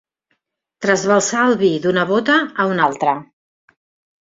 Trasbalsar 0.85 1.43
el 1.51 1.59
vi 1.61 1.69
d'una 1.85 2.07
bota 2.15 2.41
a 2.65 2.69
una 2.73 2.91
altra. 2.91 3.17